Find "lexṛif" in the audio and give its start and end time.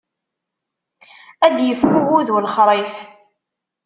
2.43-2.95